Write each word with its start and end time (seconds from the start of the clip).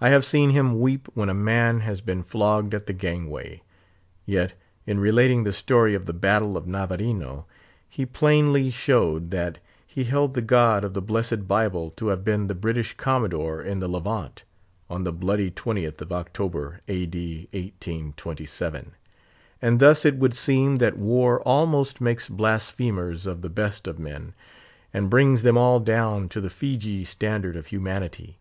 I 0.00 0.08
have 0.08 0.24
seen 0.24 0.50
him 0.50 0.80
weep 0.80 1.08
when 1.14 1.28
a 1.28 1.34
man 1.34 1.82
has 1.82 2.00
been 2.00 2.24
flogged 2.24 2.74
at 2.74 2.86
the 2.86 2.92
gangway; 2.92 3.62
yet, 4.26 4.54
in 4.88 4.98
relating 4.98 5.44
the 5.44 5.52
story 5.52 5.94
of 5.94 6.04
the 6.04 6.12
Battle 6.12 6.56
of 6.56 6.66
Navarino, 6.66 7.46
he 7.88 8.04
plainly 8.04 8.72
showed 8.72 9.30
that 9.30 9.58
he 9.86 10.02
held 10.02 10.34
the 10.34 10.42
God 10.42 10.82
of 10.82 10.94
the 10.94 11.00
blessed 11.00 11.46
Bible 11.46 11.90
to 11.92 12.08
have 12.08 12.24
been 12.24 12.48
the 12.48 12.56
British 12.56 12.96
Commodore 12.96 13.62
in 13.62 13.78
the 13.78 13.86
Levant, 13.86 14.42
on 14.90 15.04
the 15.04 15.12
bloody 15.12 15.48
20th 15.48 16.00
of 16.00 16.10
October, 16.10 16.80
A. 16.88 17.06
D. 17.06 17.42
1827. 17.52 18.96
And 19.62 19.78
thus 19.78 20.04
it 20.04 20.16
would 20.16 20.34
seem 20.34 20.78
that 20.78 20.98
war 20.98 21.40
almost 21.42 22.00
makes 22.00 22.28
blasphemers 22.28 23.26
of 23.26 23.42
the 23.42 23.48
best 23.48 23.86
of 23.86 24.00
men, 24.00 24.34
and 24.92 25.08
brings 25.08 25.44
them 25.44 25.56
all 25.56 25.78
down 25.78 26.28
to 26.30 26.40
the 26.40 26.50
Feejee 26.50 27.04
standard 27.06 27.54
of 27.54 27.68
humanity. 27.68 28.38